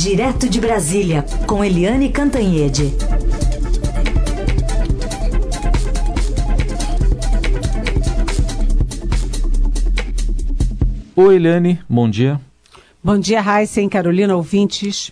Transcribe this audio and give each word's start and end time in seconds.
Direto 0.00 0.48
de 0.48 0.60
Brasília, 0.60 1.24
com 1.44 1.64
Eliane 1.64 2.08
Cantanhede. 2.08 2.94
Oi, 11.16 11.34
Eliane, 11.34 11.80
bom 11.88 12.08
dia. 12.08 12.40
Bom 13.02 13.18
dia, 13.18 13.40
Raíssa 13.40 13.80
e 13.80 13.88
Carolina, 13.88 14.36
ouvintes. 14.36 15.10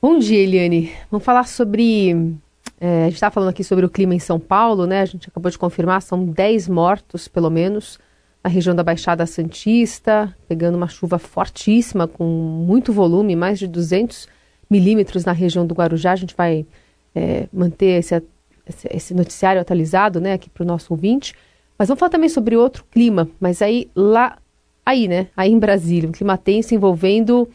Bom 0.00 0.16
dia, 0.20 0.38
Eliane. 0.38 0.92
Vamos 1.10 1.24
falar 1.24 1.48
sobre. 1.48 2.36
É, 2.80 3.00
a 3.00 3.04
gente 3.06 3.14
está 3.14 3.32
falando 3.32 3.48
aqui 3.48 3.64
sobre 3.64 3.84
o 3.84 3.90
clima 3.90 4.14
em 4.14 4.20
São 4.20 4.38
Paulo, 4.38 4.86
né? 4.86 5.00
A 5.00 5.06
gente 5.06 5.28
acabou 5.28 5.50
de 5.50 5.58
confirmar, 5.58 6.02
são 6.02 6.24
10 6.24 6.68
mortos, 6.68 7.26
pelo 7.26 7.50
menos, 7.50 7.98
na 8.42 8.48
região 8.48 8.74
da 8.74 8.82
Baixada 8.82 9.26
Santista, 9.26 10.34
pegando 10.48 10.76
uma 10.76 10.88
chuva 10.88 11.18
fortíssima, 11.18 12.08
com 12.08 12.24
muito 12.24 12.92
volume, 12.92 13.36
mais 13.36 13.58
de 13.58 13.66
200 13.66 14.28
milímetros 14.68 15.24
na 15.24 15.32
região 15.32 15.66
do 15.66 15.74
Guarujá. 15.74 16.12
A 16.12 16.16
gente 16.16 16.34
vai 16.34 16.66
é, 17.14 17.46
manter 17.52 17.98
esse, 17.98 18.22
esse, 18.90 19.14
noticiário 19.14 19.60
atualizado 19.60 20.20
né, 20.20 20.32
aqui 20.32 20.48
para 20.48 20.62
o 20.62 20.66
nosso 20.66 20.92
ouvinte. 20.92 21.34
Mas 21.78 21.88
vamos 21.88 21.98
falar 21.98 22.10
também 22.10 22.28
sobre 22.28 22.56
outro 22.56 22.84
clima, 22.90 23.28
mas 23.40 23.62
aí 23.62 23.90
lá, 23.94 24.36
aí, 24.84 25.08
né? 25.08 25.28
Aí 25.34 25.50
em 25.50 25.58
Brasília, 25.58 26.08
um 26.08 26.12
clima 26.12 26.36
tenso 26.36 26.74
envolvendo 26.74 27.48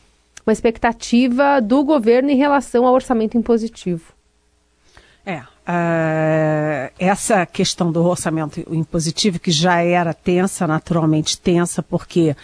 uma 0.46 0.54
expectativa 0.54 1.60
do 1.60 1.84
governo 1.84 2.30
em 2.30 2.36
relação 2.36 2.88
ao 2.88 2.94
orçamento 2.94 3.38
impositivo. 3.38 4.15
É, 5.26 5.38
uh, 5.38 6.94
essa 7.00 7.46
questão 7.46 7.92
do 7.92 8.04
orçamento 8.06 8.64
impositivo, 8.72 9.40
que 9.40 9.52
já 9.52 9.82
era 9.82 10.14
tensa, 10.14 10.68
naturalmente 10.68 11.40
tensa, 11.40 11.82
porque 11.82 12.36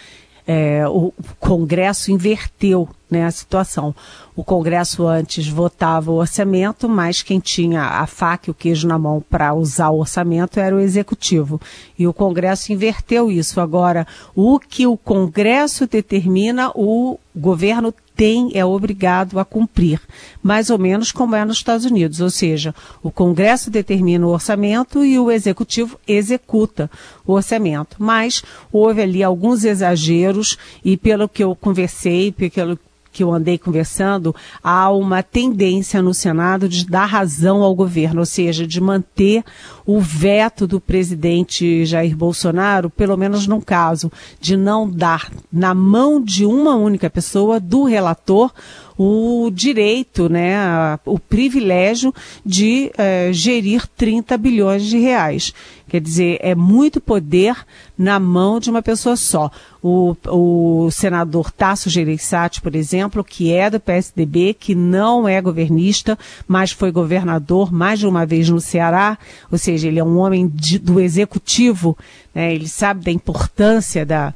é, 0.46 0.86
o 0.88 1.12
Congresso 1.38 2.10
inverteu 2.10 2.88
né, 3.08 3.24
a 3.24 3.30
situação. 3.30 3.94
O 4.34 4.42
Congresso 4.42 5.06
antes 5.06 5.46
votava 5.46 6.10
o 6.10 6.16
orçamento, 6.16 6.88
mas 6.88 7.22
quem 7.22 7.38
tinha 7.38 7.82
a 7.82 8.06
faca 8.06 8.48
e 8.48 8.50
o 8.50 8.54
queijo 8.54 8.88
na 8.88 8.98
mão 8.98 9.22
para 9.30 9.54
usar 9.54 9.90
o 9.90 10.00
orçamento 10.00 10.58
era 10.58 10.74
o 10.74 10.80
Executivo. 10.80 11.60
E 11.98 12.06
o 12.06 12.12
Congresso 12.12 12.72
inverteu 12.72 13.30
isso. 13.30 13.60
Agora, 13.60 14.06
o 14.34 14.58
que 14.58 14.86
o 14.86 14.96
Congresso 14.96 15.86
determina, 15.86 16.72
o 16.74 17.18
governo 17.36 17.94
tem, 18.22 18.52
é 18.54 18.64
obrigado 18.64 19.40
a 19.40 19.44
cumprir, 19.44 20.00
mais 20.40 20.70
ou 20.70 20.78
menos 20.78 21.10
como 21.10 21.34
é 21.34 21.44
nos 21.44 21.56
Estados 21.56 21.84
Unidos, 21.84 22.20
ou 22.20 22.30
seja, 22.30 22.72
o 23.02 23.10
Congresso 23.10 23.68
determina 23.68 24.24
o 24.24 24.30
orçamento 24.30 25.04
e 25.04 25.18
o 25.18 25.28
Executivo 25.28 25.98
executa 26.06 26.88
o 27.26 27.32
orçamento. 27.32 27.96
Mas 27.98 28.44
houve 28.70 29.02
ali 29.02 29.24
alguns 29.24 29.64
exageros 29.64 30.56
e 30.84 30.96
pelo 30.96 31.28
que 31.28 31.42
eu 31.42 31.56
conversei, 31.56 32.30
pelo 32.30 32.78
que 33.12 33.22
eu 33.22 33.32
andei 33.32 33.58
conversando, 33.58 34.34
há 34.62 34.90
uma 34.90 35.22
tendência 35.22 36.00
no 36.00 36.14
Senado 36.14 36.68
de 36.68 36.86
dar 36.86 37.04
razão 37.04 37.62
ao 37.62 37.74
governo, 37.74 38.20
ou 38.20 38.26
seja, 38.26 38.66
de 38.66 38.80
manter 38.80 39.44
o 39.84 40.00
veto 40.00 40.66
do 40.66 40.80
presidente 40.80 41.84
Jair 41.84 42.16
Bolsonaro, 42.16 42.88
pelo 42.88 43.16
menos 43.16 43.46
num 43.46 43.60
caso, 43.60 44.10
de 44.40 44.56
não 44.56 44.88
dar 44.88 45.30
na 45.52 45.74
mão 45.74 46.22
de 46.22 46.46
uma 46.46 46.74
única 46.74 47.10
pessoa, 47.10 47.60
do 47.60 47.84
relator, 47.84 48.52
o 48.96 49.50
direito, 49.52 50.28
né, 50.28 50.98
o 51.04 51.18
privilégio 51.18 52.14
de 52.44 52.90
eh, 52.96 53.30
gerir 53.32 53.86
30 53.96 54.36
bilhões 54.36 54.84
de 54.84 54.98
reais. 54.98 55.52
Quer 55.88 56.00
dizer, 56.00 56.38
é 56.40 56.54
muito 56.54 57.02
poder 57.02 57.54
na 57.98 58.18
mão 58.18 58.58
de 58.58 58.70
uma 58.70 58.80
pessoa 58.80 59.14
só. 59.14 59.50
O, 59.82 60.16
o 60.26 60.90
senador 60.90 61.50
Tasso 61.50 61.90
Gereissati, 61.90 62.62
por 62.62 62.74
exemplo, 62.74 63.22
que 63.22 63.52
é 63.52 63.68
do 63.68 63.78
PSDB, 63.78 64.54
que 64.54 64.74
não 64.74 65.28
é 65.28 65.38
governista, 65.42 66.18
mas 66.48 66.72
foi 66.72 66.90
governador 66.90 67.70
mais 67.70 67.98
de 67.98 68.06
uma 68.06 68.24
vez 68.24 68.48
no 68.48 68.58
Ceará, 68.58 69.18
ou 69.50 69.58
seja, 69.58 69.88
ele 69.88 69.98
é 69.98 70.04
um 70.04 70.16
homem 70.16 70.48
de, 70.48 70.78
do 70.78 70.98
executivo, 70.98 71.96
né, 72.34 72.54
ele 72.54 72.68
sabe 72.68 73.04
da 73.04 73.10
importância 73.10 74.06
da, 74.06 74.32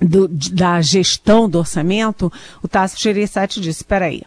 do, 0.00 0.28
da 0.28 0.80
gestão 0.80 1.48
do 1.48 1.58
orçamento, 1.58 2.32
o 2.62 2.68
Tasso 2.68 3.00
Gereissati 3.00 3.60
disse, 3.60 3.80
espera 3.80 4.06
aí, 4.06 4.22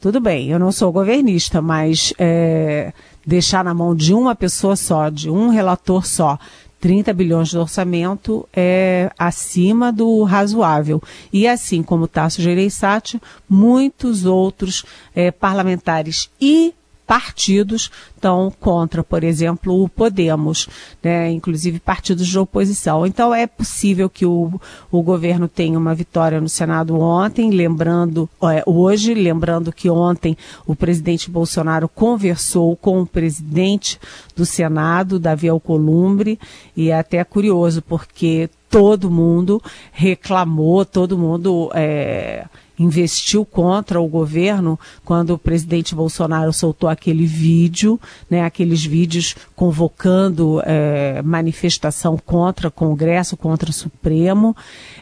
tudo 0.00 0.20
bem, 0.20 0.50
eu 0.50 0.58
não 0.58 0.70
sou 0.70 0.92
governista, 0.92 1.62
mas 1.62 2.12
é, 2.18 2.92
deixar 3.26 3.64
na 3.64 3.72
mão 3.72 3.94
de 3.94 4.12
uma 4.12 4.34
pessoa 4.34 4.76
só, 4.76 5.08
de 5.08 5.30
um 5.30 5.48
relator 5.48 6.06
só, 6.06 6.38
30 6.84 7.14
bilhões 7.14 7.48
de 7.48 7.56
orçamento 7.56 8.46
é 8.52 9.10
acima 9.18 9.90
do 9.90 10.22
razoável. 10.22 11.02
E 11.32 11.48
assim 11.48 11.82
como 11.82 12.06
Tasso 12.06 12.42
Gereissati, 12.42 13.18
muitos 13.48 14.26
outros 14.26 14.84
é, 15.14 15.30
parlamentares 15.30 16.28
e 16.38 16.74
partidos 17.06 17.90
estão 18.14 18.52
contra, 18.58 19.04
por 19.04 19.22
exemplo, 19.22 19.82
o 19.82 19.88
Podemos, 19.88 20.68
né, 21.02 21.30
inclusive 21.30 21.78
partidos 21.78 22.26
de 22.26 22.38
oposição. 22.38 23.06
Então 23.06 23.34
é 23.34 23.46
possível 23.46 24.08
que 24.08 24.24
o, 24.24 24.60
o 24.90 25.02
governo 25.02 25.46
tenha 25.46 25.78
uma 25.78 25.94
vitória 25.94 26.40
no 26.40 26.48
Senado 26.48 26.98
ontem, 26.98 27.50
lembrando, 27.50 28.28
é, 28.44 28.62
hoje, 28.66 29.14
lembrando 29.14 29.72
que 29.72 29.90
ontem 29.90 30.36
o 30.66 30.74
presidente 30.74 31.30
Bolsonaro 31.30 31.88
conversou 31.88 32.76
com 32.76 33.02
o 33.02 33.06
presidente 33.06 33.98
do 34.34 34.46
Senado, 34.46 35.18
Davi 35.18 35.48
Alcolumbre, 35.48 36.38
e 36.76 36.90
é 36.90 36.98
até 36.98 37.22
curioso, 37.24 37.82
porque 37.82 38.48
todo 38.70 39.10
mundo 39.10 39.62
reclamou, 39.92 40.84
todo 40.84 41.18
mundo. 41.18 41.70
É, 41.74 42.46
investiu 42.78 43.44
contra 43.44 44.00
o 44.00 44.08
governo 44.08 44.78
quando 45.04 45.30
o 45.30 45.38
presidente 45.38 45.94
Bolsonaro 45.94 46.52
soltou 46.52 46.88
aquele 46.88 47.26
vídeo, 47.26 48.00
né, 48.28 48.42
aqueles 48.44 48.84
vídeos 48.84 49.34
convocando 49.54 50.60
é, 50.64 51.22
manifestação 51.22 52.18
contra 52.18 52.68
o 52.68 52.72
Congresso, 52.72 53.36
contra 53.36 53.70
o 53.70 53.72
Supremo. 53.72 54.56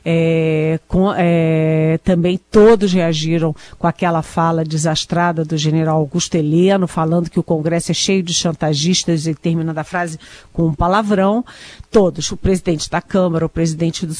É, 0.04 0.78
com, 0.88 1.12
é, 1.16 1.98
também 2.04 2.38
todos 2.50 2.92
reagiram 2.92 3.54
com 3.78 3.86
aquela 3.86 4.22
fala 4.22 4.64
desastrada 4.64 5.44
do 5.44 5.56
general 5.56 5.98
Augusto 5.98 6.34
Heleno, 6.34 6.86
falando 6.86 7.30
que 7.30 7.40
o 7.40 7.42
Congresso 7.42 7.90
é 7.90 7.94
cheio 7.94 8.22
de 8.22 8.34
chantagistas 8.34 9.26
e 9.26 9.34
terminando 9.34 9.78
a 9.78 9.84
frase 9.84 10.18
com 10.52 10.66
um 10.66 10.74
palavrão. 10.74 11.44
Todos, 11.90 12.30
o 12.32 12.36
presidente 12.36 12.90
da 12.90 13.00
Câmara, 13.00 13.46
o 13.46 13.48
presidente 13.48 14.06
do 14.06 14.14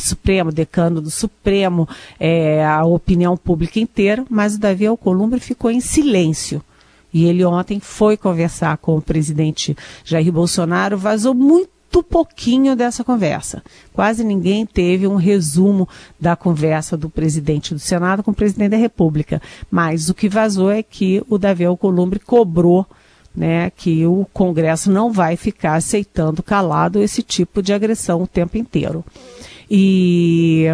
Supremo, 0.00 0.50
decano 0.50 1.00
do 1.00 1.10
Supremo, 1.10 1.88
é, 2.18 2.64
a 2.64 2.84
opinião 2.84 3.36
pública 3.36 3.78
inteira, 3.78 4.24
mas 4.28 4.54
o 4.54 4.60
Davi 4.60 4.86
Alcolumbre 4.86 5.40
ficou 5.40 5.70
em 5.70 5.80
silêncio. 5.80 6.62
E 7.12 7.24
ele 7.26 7.44
ontem 7.44 7.78
foi 7.78 8.16
conversar 8.16 8.76
com 8.78 8.96
o 8.96 9.02
presidente 9.02 9.76
Jair 10.04 10.32
Bolsonaro, 10.32 10.96
vazou 10.96 11.34
muito 11.34 11.70
pouquinho 12.02 12.74
dessa 12.74 13.04
conversa. 13.04 13.62
Quase 13.92 14.24
ninguém 14.24 14.64
teve 14.64 15.06
um 15.06 15.16
resumo 15.16 15.86
da 16.18 16.34
conversa 16.34 16.96
do 16.96 17.10
presidente 17.10 17.74
do 17.74 17.80
Senado 17.80 18.22
com 18.22 18.30
o 18.30 18.34
presidente 18.34 18.70
da 18.70 18.76
República. 18.78 19.42
Mas 19.70 20.08
o 20.08 20.14
que 20.14 20.28
vazou 20.28 20.70
é 20.70 20.82
que 20.82 21.22
o 21.28 21.36
Davi 21.36 21.66
Alcolumbre 21.66 22.18
cobrou 22.18 22.86
né, 23.34 23.70
que 23.70 24.06
o 24.06 24.26
Congresso 24.32 24.90
não 24.90 25.10
vai 25.10 25.36
ficar 25.36 25.74
aceitando 25.74 26.42
calado 26.42 27.02
esse 27.02 27.22
tipo 27.22 27.62
de 27.62 27.72
agressão 27.72 28.22
o 28.22 28.26
tempo 28.26 28.56
inteiro. 28.56 29.04
E 29.74 30.66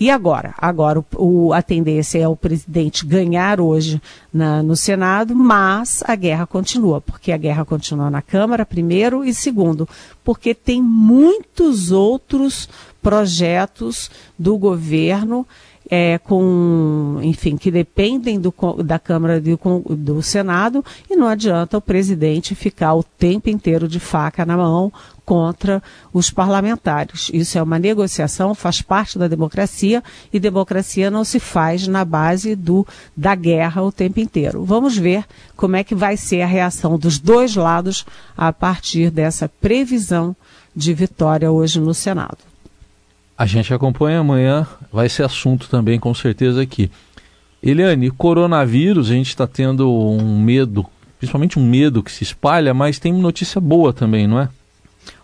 e 0.00 0.10
agora? 0.10 0.54
Agora 0.56 0.98
o, 0.98 1.04
o, 1.18 1.52
a 1.52 1.60
tendência 1.60 2.18
é 2.18 2.26
o 2.26 2.34
presidente 2.34 3.04
ganhar 3.04 3.60
hoje 3.60 4.00
na, 4.32 4.62
no 4.62 4.74
Senado, 4.74 5.36
mas 5.36 6.02
a 6.06 6.16
guerra 6.16 6.46
continua, 6.46 7.02
porque 7.02 7.30
a 7.30 7.36
guerra 7.36 7.66
continua 7.66 8.08
na 8.08 8.22
Câmara, 8.22 8.64
primeiro, 8.64 9.22
e 9.22 9.34
segundo, 9.34 9.86
porque 10.24 10.54
tem 10.54 10.82
muitos 10.82 11.92
outros 11.92 12.66
projetos 13.02 14.10
do 14.38 14.56
governo 14.56 15.46
é, 15.90 16.18
com, 16.18 17.18
enfim, 17.20 17.56
que 17.56 17.70
dependem 17.70 18.38
do, 18.38 18.54
da 18.84 18.98
Câmara 18.98 19.38
e 19.38 19.40
do, 19.40 19.58
do 19.96 20.22
Senado, 20.22 20.84
e 21.10 21.16
não 21.16 21.26
adianta 21.26 21.76
o 21.76 21.80
presidente 21.80 22.54
ficar 22.54 22.94
o 22.94 23.02
tempo 23.02 23.50
inteiro 23.50 23.88
de 23.88 23.98
faca 23.98 24.46
na 24.46 24.56
mão 24.56 24.92
contra 25.24 25.82
os 26.12 26.30
parlamentares. 26.30 27.30
Isso 27.32 27.58
é 27.58 27.62
uma 27.62 27.78
negociação, 27.78 28.54
faz 28.54 28.80
parte 28.80 29.18
da 29.18 29.26
democracia, 29.26 30.02
e 30.32 30.38
democracia 30.38 31.10
não 31.10 31.24
se 31.24 31.40
faz 31.40 31.88
na 31.88 32.04
base 32.04 32.54
do, 32.54 32.86
da 33.16 33.34
guerra 33.34 33.82
o 33.82 33.90
tempo 33.90 34.20
inteiro. 34.20 34.64
Vamos 34.64 34.96
ver 34.96 35.24
como 35.56 35.74
é 35.74 35.82
que 35.82 35.94
vai 35.94 36.16
ser 36.16 36.42
a 36.42 36.46
reação 36.46 36.96
dos 36.96 37.18
dois 37.18 37.56
lados 37.56 38.06
a 38.36 38.52
partir 38.52 39.10
dessa 39.10 39.48
previsão 39.48 40.36
de 40.74 40.94
vitória 40.94 41.50
hoje 41.50 41.80
no 41.80 41.94
Senado. 41.94 42.38
A 43.40 43.46
gente 43.46 43.72
acompanha 43.72 44.18
amanhã, 44.18 44.66
vai 44.92 45.08
ser 45.08 45.22
assunto 45.22 45.66
também 45.70 45.98
com 45.98 46.12
certeza 46.12 46.60
aqui. 46.60 46.90
Eliane, 47.62 48.10
coronavírus, 48.10 49.10
a 49.10 49.14
gente 49.14 49.28
está 49.28 49.46
tendo 49.46 49.90
um 49.90 50.38
medo, 50.38 50.84
principalmente 51.18 51.58
um 51.58 51.66
medo 51.66 52.02
que 52.02 52.12
se 52.12 52.22
espalha, 52.22 52.74
mas 52.74 52.98
tem 52.98 53.14
notícia 53.14 53.58
boa 53.58 53.94
também, 53.94 54.26
não 54.26 54.40
é? 54.40 54.50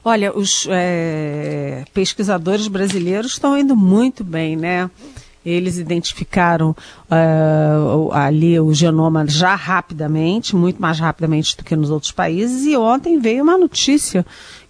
Olha, 0.03 0.35
os 0.35 0.67
é, 0.71 1.85
pesquisadores 1.93 2.69
brasileiros 2.69 3.33
estão 3.33 3.55
indo 3.59 3.77
muito 3.77 4.25
bem, 4.25 4.57
né? 4.57 4.91
eles 5.47 5.79
identificaram 5.79 6.71
uh, 6.71 8.13
ali 8.13 8.59
o 8.59 8.75
genoma 8.75 9.25
já 9.29 9.55
rapidamente, 9.55 10.57
muito 10.57 10.83
mais 10.83 10.99
rapidamente 10.99 11.57
do 11.57 11.63
que 11.63 11.77
nos 11.77 11.89
outros 11.89 12.11
países, 12.11 12.67
e 12.67 12.77
ontem 12.77 13.21
veio 13.21 13.45
uma 13.45 13.57
notícia 13.57 14.27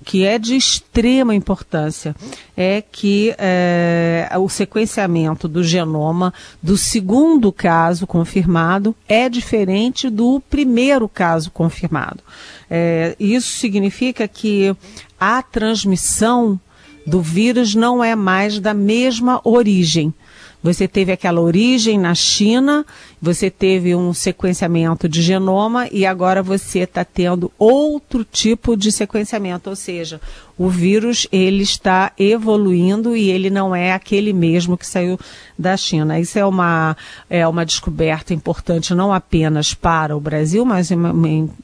que 0.06 0.24
é 0.24 0.38
de 0.38 0.54
extrema 0.54 1.34
importância, 1.34 2.14
é 2.56 2.80
que 2.80 3.34
é, 3.36 4.30
o 4.40 4.48
sequenciamento 4.48 5.48
do 5.48 5.64
genoma 5.64 6.32
do 6.62 6.78
segundo 6.78 7.50
caso 7.50 8.06
confirmado 8.06 8.94
é 9.08 9.28
diferente 9.28 10.08
do 10.08 10.40
primeiro 10.48 11.08
caso 11.08 11.50
confirmado. 11.50 12.22
É, 12.70 13.16
isso 13.18 13.58
significa 13.58 14.28
que 14.28 14.76
a 15.18 15.42
transmissão 15.42 16.58
do 17.04 17.20
vírus 17.20 17.74
não 17.74 18.02
é 18.02 18.14
mais 18.14 18.60
da 18.60 18.72
mesma 18.72 19.40
origem. 19.42 20.14
Você 20.62 20.86
teve 20.86 21.10
aquela 21.10 21.40
origem 21.40 21.98
na 21.98 22.14
China, 22.14 22.86
você 23.20 23.50
teve 23.50 23.94
um 23.94 24.12
sequenciamento 24.12 25.08
de 25.08 25.22
genoma 25.22 25.88
e 25.90 26.04
agora 26.04 26.42
você 26.42 26.80
está 26.80 27.04
tendo 27.04 27.50
outro 27.58 28.24
tipo 28.24 28.76
de 28.76 28.92
sequenciamento, 28.92 29.70
ou 29.70 29.76
seja, 29.76 30.20
o 30.58 30.70
vírus 30.70 31.26
ele 31.30 31.62
está 31.62 32.12
evoluindo 32.18 33.14
e 33.14 33.28
ele 33.28 33.50
não 33.50 33.76
é 33.76 33.92
aquele 33.92 34.32
mesmo 34.32 34.76
que 34.78 34.86
saiu 34.86 35.18
da 35.58 35.76
China. 35.76 36.18
Isso 36.18 36.38
é 36.38 36.46
uma, 36.46 36.96
é 37.28 37.46
uma 37.46 37.64
descoberta 37.64 38.32
importante 38.32 38.94
não 38.94 39.12
apenas 39.12 39.74
para 39.74 40.16
o 40.16 40.20
Brasil, 40.20 40.64
mas 40.64 40.90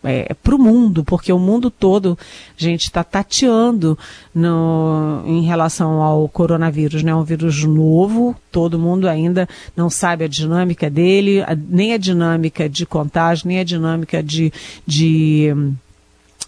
é, 0.05 0.35
para 0.35 0.55
o 0.55 0.59
mundo, 0.59 1.03
porque 1.05 1.33
o 1.33 1.39
mundo 1.39 1.71
todo, 1.71 2.19
gente 2.55 2.85
está 2.85 3.03
tateando 3.03 3.99
no, 4.35 5.23
em 5.27 5.43
relação 5.43 6.03
ao 6.03 6.29
coronavírus. 6.29 7.03
Né? 7.03 7.13
É 7.13 7.15
um 7.15 7.25
vírus 7.25 7.65
novo, 7.65 8.37
todo 8.51 8.79
mundo 8.79 9.09
ainda 9.09 9.49
não 9.75 9.89
sabe 9.89 10.25
a 10.25 10.29
dinâmica 10.29 10.91
dele, 10.91 11.43
nem 11.55 11.93
a 11.93 11.99
dinâmica 11.99 12.69
de 12.69 12.85
contágio, 12.87 13.49
nem 13.49 13.61
a 13.61 13.65
dinâmica 13.65 14.23
de, 14.23 14.53
de 14.87 15.55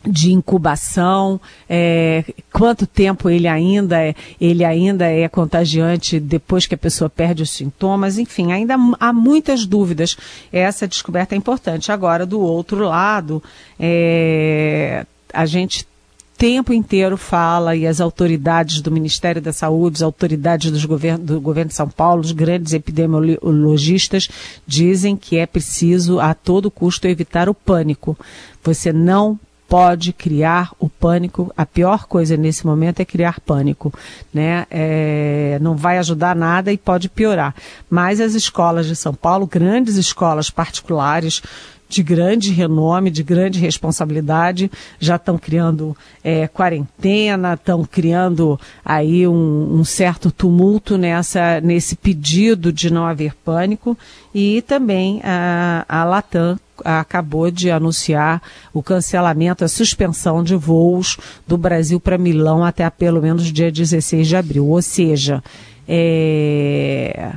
de 0.07 0.33
incubação, 0.33 1.41
é, 1.69 2.25
quanto 2.53 2.87
tempo 2.87 3.31
ele 3.31 3.49
ainda 3.49 4.03
é, 4.03 4.15
ele 4.41 4.65
ainda 4.65 5.07
é 5.07 5.29
contagiante 5.29 6.21
depois 6.21 6.67
que 6.67 6.75
a 6.75 6.79
pessoa 6.79 7.09
perde 7.09 7.43
os 7.43 7.51
sintomas, 7.51 8.19
enfim, 8.19 8.53
ainda 8.53 8.77
há 9.01 9.13
muitas 9.13 9.67
dúvidas. 9.67 10.17
Essa 10.53 10.87
descoberta 10.87 11.35
é 11.35 11.39
importante. 11.39 11.91
Agora, 11.91 12.27
do 12.27 12.41
outro 12.41 12.85
lado, 12.85 13.43
é, 13.81 15.07
a 15.33 15.47
gente 15.47 15.87
tempo 16.37 16.73
inteiro 16.73 17.17
fala 17.17 17.77
e 17.77 17.87
as 17.87 18.01
autoridades 18.01 18.81
do 18.81 18.91
Ministério 18.91 19.41
da 19.41 19.53
Saúde, 19.53 19.97
as 19.97 20.03
autoridades 20.03 20.85
govern 20.85 21.23
do 21.23 21.41
governo 21.41 21.69
de 21.69 21.75
São 21.75 21.89
Paulo, 21.89 22.21
os 22.21 22.33
grandes 22.33 22.73
epidemiologistas 22.73 24.29
dizem 24.67 25.17
que 25.17 25.39
é 25.39 25.47
preciso 25.47 26.21
a 26.21 26.35
todo 26.35 26.71
custo 26.71 27.07
evitar 27.07 27.49
o 27.49 27.55
pânico. 27.55 28.19
Você 28.63 28.93
não 28.93 29.39
pode 29.69 30.13
criar 30.13 30.73
o 30.79 30.89
pânico. 30.89 31.53
A 31.57 31.65
pior 31.65 32.07
coisa 32.07 32.37
nesse 32.37 32.67
momento 32.67 33.01
é 33.01 33.05
criar 33.05 33.41
pânico, 33.41 33.93
né? 34.33 34.67
É, 34.71 35.59
não 35.61 35.77
vai 35.77 35.99
ajudar 35.99 36.37
nada 36.37 36.73
e 36.73 36.79
pode 36.79 37.09
piorar. 37.09 37.55
Mas 37.89 38.21
as 38.21 38.35
escolas 38.35 38.87
de 38.87 38.95
São 38.95 39.15
Paulo, 39.15 39.47
grandes 39.47 39.97
escolas 39.97 40.51
particulares, 40.51 41.43
de 41.89 42.03
grande 42.03 42.51
renome, 42.51 43.11
de 43.11 43.23
grande 43.23 43.59
responsabilidade, 43.59 44.71
já 44.99 45.17
estão 45.17 45.39
criando 45.39 45.97
é, 46.23 46.49
quarentena, 46.49 47.55
estão 47.55 47.85
criando 47.85 48.59
aí 48.85 49.27
um, 49.29 49.79
um, 49.81 49.85
certo 49.85 50.31
tumulto 50.31 50.97
nessa, 50.97 51.61
nesse 51.61 51.95
pedido 51.97 52.73
de 52.73 52.93
não 52.93 53.07
haver 53.07 53.35
pânico 53.45 53.97
e 54.35 54.63
também 54.63 55.21
a, 55.23 55.85
a 55.89 56.05
Latam 56.05 56.59
acabou 56.85 57.51
de 57.51 57.71
anunciar 57.71 58.43
o 58.73 58.83
cancelamento, 58.83 59.65
a 59.65 59.69
suspensão 59.69 60.43
de 60.43 60.57
voos 60.57 61.17
do 61.47 61.57
Brasil 61.57 62.01
para 62.01 62.19
Milão 62.19 62.65
até 62.65 62.89
pelo 62.91 63.23
menos 63.23 63.53
dia 63.53 63.71
16 63.71 64.27
de 64.27 64.37
abril. 64.37 64.67
Ou 64.67 64.83
seja, 64.83 65.43
é, 65.87 67.33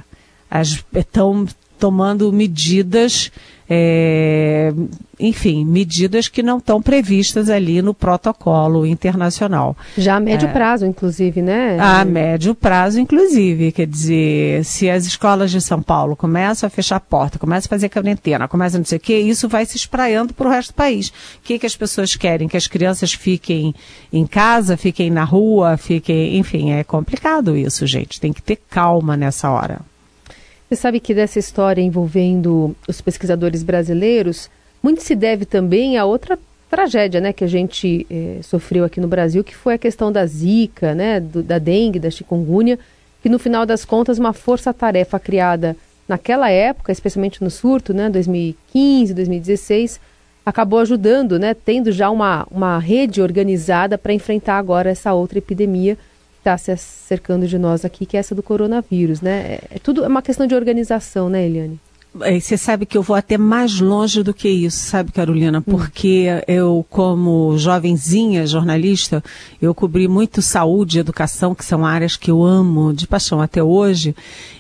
estão 0.95 1.45
tomando 1.77 2.31
medidas 2.31 3.31
é, 3.69 4.73
enfim, 5.19 5.65
medidas 5.65 6.29
que 6.29 6.41
não 6.41 6.57
estão 6.57 6.81
previstas 6.81 7.49
ali 7.49 7.81
no 7.81 7.93
protocolo 7.93 8.85
internacional. 8.85 9.75
Já 9.97 10.15
a 10.15 10.19
médio 10.21 10.47
é, 10.47 10.51
prazo, 10.53 10.85
inclusive, 10.85 11.41
né? 11.41 11.77
A 11.79 12.05
médio 12.05 12.55
prazo, 12.55 12.99
inclusive. 12.99 13.73
Quer 13.73 13.87
dizer, 13.87 14.63
se 14.63 14.89
as 14.89 15.05
escolas 15.05 15.51
de 15.51 15.59
São 15.59 15.81
Paulo 15.81 16.15
começam 16.15 16.65
a 16.65 16.69
fechar 16.69 16.95
a 16.95 17.01
porta, 17.01 17.37
começam 17.37 17.67
a 17.67 17.69
fazer 17.69 17.89
quarentena, 17.89 18.47
começam 18.47 18.77
a 18.77 18.79
não 18.79 18.85
sei 18.85 18.97
o 18.97 19.01
quê, 19.01 19.19
isso 19.19 19.49
vai 19.49 19.65
se 19.65 19.75
espraiando 19.75 20.33
para 20.33 20.47
o 20.47 20.51
resto 20.51 20.71
do 20.71 20.75
país. 20.75 21.09
O 21.09 21.13
que, 21.43 21.59
que 21.59 21.65
as 21.65 21.75
pessoas 21.75 22.15
querem? 22.15 22.47
Que 22.47 22.57
as 22.57 22.67
crianças 22.67 23.11
fiquem 23.11 23.75
em 24.13 24.25
casa, 24.25 24.77
fiquem 24.77 25.11
na 25.11 25.25
rua, 25.25 25.75
fiquem. 25.75 26.37
Enfim, 26.37 26.71
é 26.71 26.85
complicado 26.85 27.57
isso, 27.57 27.85
gente. 27.85 28.21
Tem 28.21 28.31
que 28.31 28.41
ter 28.41 28.55
calma 28.69 29.17
nessa 29.17 29.49
hora. 29.49 29.81
Você 30.67 30.75
sabe 30.75 30.99
que 30.99 31.13
dessa 31.13 31.39
história 31.39 31.81
envolvendo 31.81 32.75
os 32.87 32.99
pesquisadores 32.99 33.63
brasileiros, 33.63 34.49
muito 34.83 35.01
se 35.01 35.15
deve 35.15 35.45
também 35.45 35.97
a 35.97 36.03
outra 36.03 36.37
tragédia 36.69 37.21
né, 37.21 37.31
que 37.31 37.45
a 37.45 37.47
gente 37.47 38.05
eh, 38.09 38.39
sofreu 38.43 38.83
aqui 38.83 38.99
no 38.99 39.07
Brasil, 39.07 39.45
que 39.45 39.55
foi 39.55 39.75
a 39.75 39.77
questão 39.77 40.11
da 40.11 40.25
zika, 40.25 40.93
né, 40.93 41.21
do, 41.21 41.41
da 41.41 41.57
dengue, 41.57 41.99
da 41.99 42.11
chikungunya, 42.11 42.77
que 43.23 43.29
no 43.29 43.39
final 43.39 43.65
das 43.65 43.85
contas 43.85 44.19
uma 44.19 44.33
força-tarefa 44.33 45.17
criada 45.17 45.75
naquela 46.05 46.49
época, 46.49 46.91
especialmente 46.91 47.41
no 47.41 47.49
surto, 47.49 47.93
né, 47.93 48.09
2015, 48.09 49.13
2016, 49.13 50.01
acabou 50.45 50.79
ajudando, 50.79 51.39
né, 51.39 51.53
tendo 51.53 51.93
já 51.93 52.09
uma, 52.09 52.45
uma 52.51 52.77
rede 52.77 53.21
organizada 53.21 53.97
para 53.97 54.13
enfrentar 54.13 54.57
agora 54.57 54.89
essa 54.89 55.13
outra 55.13 55.37
epidemia 55.37 55.97
está 56.47 56.57
se 56.57 56.75
cercando 56.77 57.45
de 57.47 57.57
nós 57.57 57.83
aqui, 57.83 58.05
que 58.05 58.15
é 58.15 58.19
essa 58.19 58.33
do 58.33 58.41
coronavírus, 58.41 59.21
né? 59.21 59.59
É, 59.71 59.75
é 59.75 59.79
tudo 59.79 60.03
é 60.03 60.07
uma 60.07 60.21
questão 60.21 60.47
de 60.47 60.55
organização, 60.55 61.29
né, 61.29 61.45
Eliane? 61.45 61.79
É, 62.21 62.39
você 62.39 62.57
sabe 62.57 62.85
que 62.85 62.97
eu 62.97 63.01
vou 63.01 63.15
até 63.15 63.37
mais 63.37 63.79
longe 63.79 64.23
do 64.23 64.33
que 64.33 64.47
isso, 64.47 64.77
sabe, 64.77 65.11
Carolina? 65.11 65.59
Hum. 65.59 65.61
Porque 65.61 66.27
hum. 66.29 66.41
eu, 66.47 66.85
como 66.89 67.57
jovenzinha 67.57 68.45
jornalista, 68.45 69.23
eu 69.61 69.73
cobri 69.73 70.07
muito 70.07 70.41
saúde 70.41 70.97
e 70.97 71.01
educação, 71.01 71.55
que 71.55 71.65
são 71.65 71.85
áreas 71.85 72.15
que 72.15 72.31
eu 72.31 72.43
amo 72.43 72.93
de 72.93 73.07
paixão 73.07 73.41
até 73.41 73.63
hoje. 73.63 74.15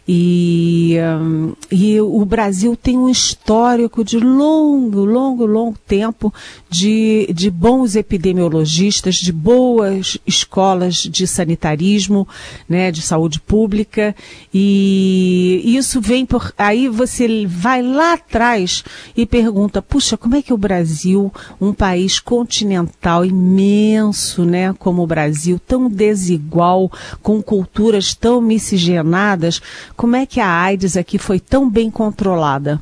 E, 0.09 0.95
um, 1.19 1.53
e 1.69 1.99
o 1.99 2.23
Brasil 2.23 2.77
tem 2.77 2.97
um 2.97 3.09
histórico 3.09 4.05
de 4.05 4.17
longo, 4.17 5.03
longo, 5.03 5.45
longo 5.45 5.77
tempo 5.85 6.33
de, 6.69 7.29
de 7.33 7.51
bons 7.51 7.93
epidemiologistas, 7.97 9.15
de 9.15 9.33
boas 9.33 10.17
escolas 10.25 10.95
de 10.95 11.27
sanitarismo, 11.27 12.25
né, 12.69 12.89
de 12.89 13.01
saúde 13.01 13.41
pública. 13.41 14.15
E 14.53 15.61
isso 15.65 15.99
vem 15.99 16.25
por. 16.25 16.53
Aí 16.57 16.87
você 16.87 17.27
vai 17.47 17.81
lá 17.81 18.13
atrás 18.13 18.83
e 19.15 19.25
pergunta: 19.25 19.81
puxa, 19.81 20.17
como 20.17 20.35
é 20.35 20.41
que 20.41 20.53
o 20.53 20.57
Brasil, 20.57 21.33
um 21.59 21.73
país 21.73 22.19
continental 22.19 23.25
imenso, 23.25 24.43
né, 24.45 24.73
como 24.73 25.01
o 25.01 25.07
Brasil, 25.07 25.59
tão 25.65 25.89
desigual, 25.89 26.91
com 27.21 27.41
culturas 27.41 28.13
tão 28.13 28.41
miscigenadas, 28.41 29.61
como 29.95 30.15
é 30.15 30.25
que 30.25 30.39
a 30.39 30.49
AIDS 30.49 30.97
aqui 30.97 31.17
foi 31.17 31.39
tão 31.39 31.69
bem 31.69 31.89
controlada? 31.89 32.81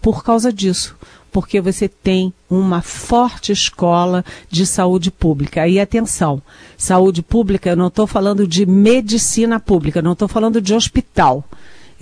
Por 0.00 0.22
causa 0.22 0.52
disso. 0.52 0.96
Porque 1.30 1.62
você 1.62 1.88
tem 1.88 2.30
uma 2.50 2.82
forte 2.82 3.52
escola 3.52 4.22
de 4.50 4.66
saúde 4.66 5.10
pública. 5.10 5.66
E 5.66 5.80
atenção, 5.80 6.42
saúde 6.76 7.22
pública, 7.22 7.70
eu 7.70 7.76
não 7.76 7.86
estou 7.86 8.06
falando 8.06 8.46
de 8.46 8.66
medicina 8.66 9.58
pública, 9.58 10.02
não 10.02 10.12
estou 10.12 10.28
falando 10.28 10.60
de 10.60 10.74
hospital. 10.74 11.42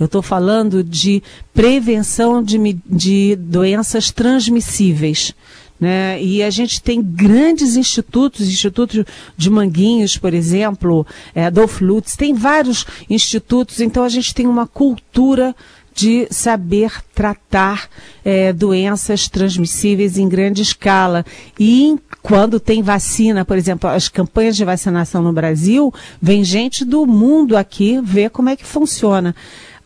Eu 0.01 0.05
estou 0.05 0.23
falando 0.23 0.83
de 0.83 1.21
prevenção 1.53 2.41
de, 2.41 2.57
de 2.87 3.35
doenças 3.35 4.09
transmissíveis. 4.09 5.31
Né? 5.79 6.19
E 6.19 6.41
a 6.41 6.49
gente 6.49 6.81
tem 6.81 7.03
grandes 7.03 7.75
institutos, 7.75 8.47
Instituto 8.47 9.05
de 9.37 9.49
Manguinhos, 9.51 10.17
por 10.17 10.33
exemplo, 10.33 11.05
é, 11.35 11.45
Adolf 11.45 11.81
Lutz, 11.81 12.15
tem 12.15 12.33
vários 12.33 12.83
institutos, 13.07 13.79
então 13.79 14.03
a 14.03 14.09
gente 14.09 14.33
tem 14.33 14.47
uma 14.47 14.65
cultura 14.65 15.55
de 15.93 16.27
saber 16.31 16.91
tratar 17.13 17.87
é, 18.25 18.51
doenças 18.51 19.27
transmissíveis 19.27 20.17
em 20.17 20.27
grande 20.27 20.63
escala. 20.63 21.23
E 21.59 21.95
quando 22.23 22.59
tem 22.59 22.81
vacina, 22.81 23.45
por 23.45 23.55
exemplo, 23.55 23.87
as 23.87 24.07
campanhas 24.07 24.55
de 24.55 24.65
vacinação 24.65 25.21
no 25.21 25.31
Brasil, 25.31 25.93
vem 26.19 26.43
gente 26.43 26.83
do 26.83 27.05
mundo 27.05 27.55
aqui 27.55 28.01
ver 28.01 28.31
como 28.31 28.49
é 28.49 28.55
que 28.55 28.65
funciona. 28.65 29.35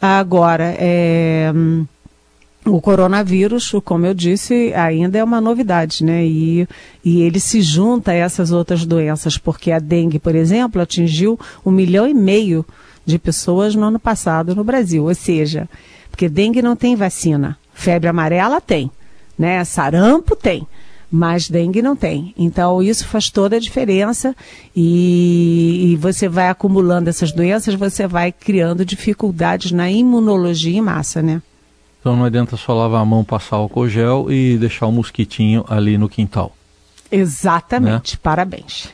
Agora, 0.02 0.76
é, 0.78 1.52
o 2.66 2.82
coronavírus, 2.82 3.72
como 3.84 4.06
eu 4.06 4.14
disse, 4.14 4.74
ainda 4.74 5.18
é 5.18 5.24
uma 5.24 5.40
novidade, 5.40 6.04
né? 6.04 6.26
E, 6.26 6.68
e 7.04 7.22
ele 7.22 7.40
se 7.40 7.62
junta 7.62 8.12
a 8.12 8.16
essas 8.16 8.52
outras 8.52 8.86
doenças, 8.86 9.38
porque 9.38 9.72
a 9.72 9.80
dengue, 9.80 10.20
por 10.20 10.36
exemplo, 10.36 10.82
atingiu 10.82 11.40
um 11.66 11.72
milhão 11.72 12.08
e 12.08 12.14
meio 12.14 12.66
de 13.06 13.20
pessoas 13.20 13.76
no 13.76 13.84
ano 13.84 14.00
passado 14.00 14.56
no 14.56 14.64
Brasil. 14.64 15.06
Ou 15.06 15.16
seja, 15.16 15.70
porque 16.10 16.28
dengue 16.28 16.62
não 16.62 16.76
tem 16.76 16.96
vacina, 16.96 17.58
febre 17.74 18.10
amarela 18.10 18.60
tem, 18.60 18.90
né? 19.38 19.64
Sarampo 19.64 20.36
tem 20.36 20.68
mas 21.12 21.50
dengue 21.50 21.82
não 21.82 21.96
tem. 21.96 22.34
Então, 22.38 22.82
isso 22.82 23.08
faz 23.08 23.30
toda 23.30 23.56
a 23.56 23.60
diferença 23.60 24.36
e, 24.76 25.92
e, 25.92 25.96
você 25.96 26.28
vai 26.28 26.50
acumulando 26.50 27.10
essas 27.10 27.32
doenças, 27.32 27.76
você 27.76 28.08
vai 28.08 28.32
criando 28.32 28.86
dificuldades 28.86 29.72
na 29.72 29.90
imunologia 29.90 30.78
em 30.78 30.82
massa, 30.82 31.22
né? 31.22 31.42
Então 32.00 32.16
não 32.16 32.26
adianta 32.26 32.56
só 32.56 32.74
lavar 32.74 33.02
a 33.02 33.06
mão, 33.06 33.24
passar 33.24 33.56
álcool 33.56 33.90
gel 33.90 34.28
e 34.30 34.58
deixar 34.58 34.86
o 34.86 34.92
mosquitinho 34.92 35.66
ali 35.68 35.98
no 35.98 36.08
quintal. 36.08 36.56
Exatamente, 37.12 38.14
né? 38.14 38.20
parabéns. 38.22 38.92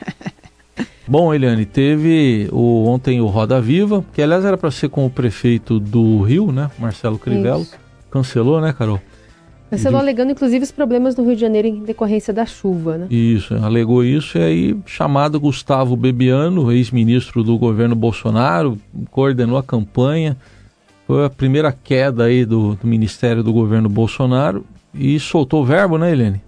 Bom, 1.06 1.34
Eliane, 1.34 1.66
teve 1.66 2.48
o, 2.50 2.86
ontem 2.86 3.20
o 3.20 3.26
Roda 3.26 3.60
Viva, 3.60 4.04
que 4.14 4.22
aliás 4.22 4.44
era 4.44 4.56
para 4.56 4.70
ser 4.70 4.88
com 4.88 5.04
o 5.04 5.10
prefeito 5.10 5.78
do 5.78 6.22
Rio, 6.22 6.50
né, 6.52 6.70
Marcelo 6.78 7.18
Crivella. 7.18 7.62
Isso. 7.62 7.76
Cancelou, 8.10 8.60
né, 8.60 8.72
Carol? 8.72 9.00
Cancelou 9.72 9.98
do... 9.98 10.02
alegando 10.02 10.32
inclusive 10.32 10.62
os 10.62 10.70
problemas 10.70 11.16
no 11.16 11.24
Rio 11.24 11.34
de 11.34 11.40
Janeiro 11.40 11.66
em 11.66 11.82
decorrência 11.82 12.30
da 12.30 12.44
chuva, 12.44 12.98
né? 12.98 13.06
Isso, 13.10 13.54
alegou 13.54 14.04
isso 14.04 14.36
e 14.36 14.42
aí 14.42 14.76
chamado 14.84 15.40
Gustavo 15.40 15.96
Bebiano, 15.96 16.70
ex-ministro 16.70 17.42
do 17.42 17.56
governo 17.56 17.96
Bolsonaro, 17.96 18.78
coordenou 19.10 19.56
a 19.56 19.62
campanha. 19.62 20.36
Foi 21.06 21.24
a 21.24 21.30
primeira 21.30 21.72
queda 21.72 22.24
aí 22.24 22.44
do, 22.44 22.74
do 22.74 22.86
ministério 22.86 23.42
do 23.42 23.50
governo 23.50 23.88
Bolsonaro 23.88 24.62
e 24.94 25.18
soltou 25.18 25.62
o 25.62 25.64
verbo, 25.64 25.96
né, 25.96 26.12
Helene? 26.12 26.42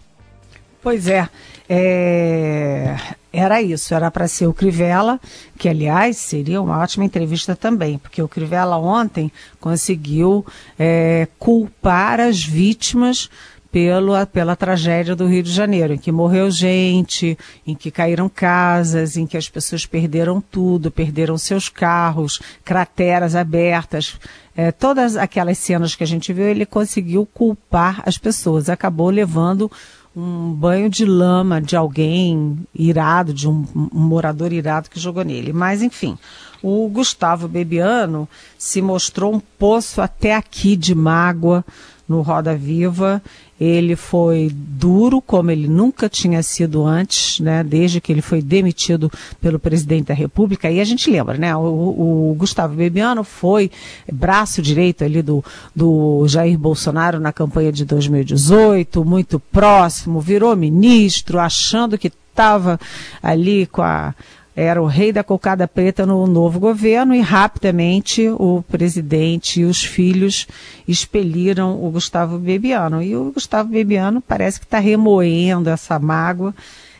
Pois 0.82 1.08
é. 1.08 1.26
é... 1.66 2.94
Era 3.36 3.60
isso, 3.60 3.92
era 3.94 4.10
para 4.10 4.28
ser 4.28 4.46
o 4.46 4.54
Crivella, 4.54 5.20
que 5.58 5.68
aliás 5.68 6.16
seria 6.18 6.62
uma 6.62 6.78
ótima 6.78 7.04
entrevista 7.04 7.56
também, 7.56 7.98
porque 7.98 8.22
o 8.22 8.28
Crivella 8.28 8.76
ontem 8.76 9.30
conseguiu 9.60 10.46
é, 10.78 11.26
culpar 11.38 12.20
as 12.20 12.44
vítimas 12.44 13.28
pelo, 13.72 14.12
pela 14.28 14.54
tragédia 14.54 15.16
do 15.16 15.26
Rio 15.26 15.42
de 15.42 15.50
Janeiro, 15.50 15.94
em 15.94 15.98
que 15.98 16.12
morreu 16.12 16.48
gente, 16.48 17.36
em 17.66 17.74
que 17.74 17.90
caíram 17.90 18.28
casas, 18.28 19.16
em 19.16 19.26
que 19.26 19.36
as 19.36 19.48
pessoas 19.48 19.84
perderam 19.84 20.40
tudo, 20.40 20.92
perderam 20.92 21.36
seus 21.36 21.68
carros, 21.68 22.40
crateras 22.64 23.34
abertas, 23.34 24.16
é, 24.56 24.70
todas 24.70 25.16
aquelas 25.16 25.58
cenas 25.58 25.96
que 25.96 26.04
a 26.04 26.06
gente 26.06 26.32
viu, 26.32 26.44
ele 26.44 26.64
conseguiu 26.64 27.26
culpar 27.26 28.00
as 28.06 28.16
pessoas, 28.16 28.68
acabou 28.68 29.10
levando 29.10 29.68
um 30.16 30.52
banho 30.52 30.88
de 30.88 31.04
lama 31.04 31.60
de 31.60 31.76
alguém 31.76 32.58
irado, 32.74 33.34
de 33.34 33.48
um, 33.48 33.64
um, 33.74 33.88
morador 33.92 34.52
irado 34.52 34.88
que 34.88 35.00
jogou 35.00 35.24
nele. 35.24 35.52
Mas, 35.52 35.82
enfim, 35.82 36.16
o 36.62 36.88
Gustavo 36.88 37.48
Bebiano 37.48 38.28
se 38.56 38.80
mostrou 38.80 39.34
um 39.34 39.40
poço 39.40 40.00
até 40.00 40.34
aqui 40.34 40.76
de 40.76 40.94
mágoa 40.94 41.64
no 42.08 42.22
Roda 42.22 42.54
Viva. 42.54 43.22
Ele 43.60 43.94
foi 43.94 44.50
duro, 44.52 45.20
como 45.20 45.50
ele 45.50 45.68
nunca 45.68 46.08
tinha 46.08 46.42
sido 46.42 46.84
antes, 46.84 47.38
né, 47.40 47.62
desde 47.62 48.00
que 48.00 48.12
ele 48.12 48.20
foi 48.20 48.42
demitido 48.42 49.10
pelo 49.40 49.58
presidente 49.58 50.06
da 50.06 50.14
República. 50.14 50.70
E 50.70 50.80
a 50.80 50.84
gente 50.84 51.10
lembra, 51.10 51.38
né, 51.38 51.54
o, 51.56 52.30
o 52.30 52.34
Gustavo 52.36 52.74
Bebiano 52.74 53.22
foi 53.22 53.70
braço 54.12 54.60
direito 54.60 55.04
ali 55.04 55.22
do, 55.22 55.44
do 55.74 56.26
Jair 56.26 56.58
Bolsonaro 56.58 57.20
na 57.20 57.32
campanha 57.32 57.70
de 57.70 57.84
2018, 57.84 59.04
muito 59.04 59.38
próximo, 59.38 60.20
virou 60.20 60.54
ministro, 60.56 61.38
achando 61.38 61.96
que 61.96 62.10
estava 62.34 62.80
ali 63.22 63.66
com 63.66 63.82
a 63.82 64.14
era 64.56 64.80
o 64.80 64.86
rei 64.86 65.12
da 65.12 65.24
cocada 65.24 65.66
preta 65.66 66.06
no 66.06 66.26
novo 66.26 66.60
governo 66.60 67.14
e 67.14 67.20
rapidamente 67.20 68.28
o 68.28 68.62
presidente 68.68 69.60
e 69.60 69.64
os 69.64 69.82
filhos 69.82 70.46
expeliram 70.86 71.84
o 71.84 71.90
Gustavo 71.90 72.38
Bebiano. 72.38 73.02
E 73.02 73.16
o 73.16 73.32
Gustavo 73.32 73.68
Bebiano 73.68 74.20
parece 74.20 74.60
que 74.60 74.66
está 74.66 74.78
remoendo 74.78 75.68
essa 75.68 75.98
mágoa 75.98 76.54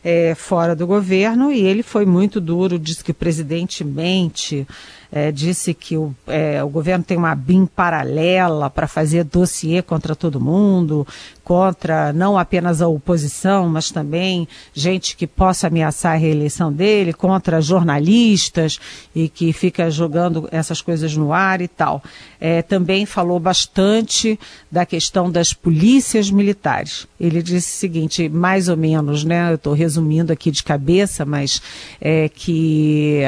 é, 0.05 0.35
fora 0.35 0.75
do 0.77 0.87
governo 0.87 1.51
e 1.51 1.61
ele 1.61 1.83
foi 1.83 2.05
muito 2.05 2.41
duro, 2.41 2.79
disse 2.79 3.03
que 3.03 3.13
o 3.13 3.15
presidente 3.15 3.83
mente 3.83 4.67
é, 5.17 5.31
disse 5.31 5.73
que 5.73 5.97
o, 5.97 6.13
é, 6.27 6.61
o 6.65 6.69
governo 6.69 7.05
tem 7.05 7.17
uma 7.17 7.37
BIM 7.37 7.67
paralela 7.67 8.69
para 8.69 8.89
fazer 8.89 9.23
dossiê 9.23 9.81
contra 9.81 10.17
todo 10.17 10.41
mundo, 10.41 11.07
contra 11.45 12.13
não 12.13 12.37
apenas 12.37 12.83
a 12.83 12.89
oposição, 12.89 13.69
mas 13.69 13.93
também 13.93 14.49
gente 14.73 15.17
que 15.17 15.25
possa 15.25 15.69
ameaçar 15.69 16.15
a 16.15 16.19
reeleição 16.19 16.73
dele, 16.73 17.13
contra 17.13 17.61
jornalistas 17.61 18.81
e 19.15 19.29
que 19.29 19.53
fica 19.53 19.89
jogando 19.89 20.49
essas 20.51 20.83
coisas 20.83 21.17
no 21.17 21.33
ar 21.33 21.61
e 21.61 21.69
tal. 21.69 22.03
É, 22.41 22.61
também 22.61 23.07
falou 23.07 23.39
bastante 23.39 24.37
da 24.69 24.85
questão 24.85 25.31
das 25.31 25.53
polícias 25.53 26.29
militares. 26.29 27.07
Ele 27.21 27.41
disse 27.41 27.77
o 27.77 27.79
seguinte, 27.79 28.29
mais 28.29 28.69
ou 28.69 28.77
menos, 28.77 29.23
né? 29.23 29.53
Eu 29.53 29.55
estou 29.55 29.75
resumindo 29.75 30.33
aqui 30.33 30.51
de 30.51 30.65
cabeça, 30.65 31.25
mas 31.25 31.63
é 32.01 32.29
que 32.29 33.23